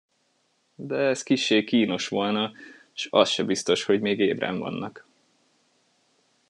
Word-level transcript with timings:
De 0.77 0.95
ez 0.95 1.23
kissé 1.23 1.63
kínos 1.63 2.07
volna, 2.07 2.51
s 2.93 3.07
az 3.11 3.29
se 3.29 3.43
biztos, 3.43 3.83
hogy 3.83 3.99
még 4.01 4.19
ébren 4.19 4.57
vannak. 4.59 5.07